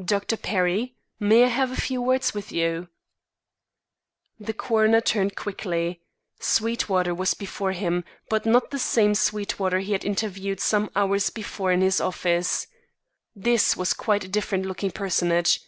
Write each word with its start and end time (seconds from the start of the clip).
"Dr. 0.00 0.36
Perry, 0.36 0.94
may 1.18 1.42
I 1.42 1.48
have 1.48 1.72
a 1.72 1.76
few 1.76 2.00
words 2.00 2.32
with 2.32 2.52
you?" 2.52 2.88
The 4.38 4.52
coroner 4.54 5.00
turned 5.00 5.34
quickly. 5.34 6.00
Sweetwater 6.38 7.12
was 7.12 7.34
before 7.34 7.72
him; 7.72 8.04
but 8.28 8.46
not 8.46 8.70
the 8.70 8.78
same 8.78 9.16
Sweetwater 9.16 9.80
he 9.80 9.90
had 9.90 10.04
interviewed 10.04 10.60
some 10.60 10.90
few 10.90 10.92
hours 10.94 11.30
before 11.30 11.72
in 11.72 11.80
his 11.80 12.00
office. 12.00 12.68
This 13.34 13.76
was 13.76 13.94
quite 13.94 14.22
a 14.22 14.28
different 14.28 14.64
looking 14.64 14.92
personage. 14.92 15.60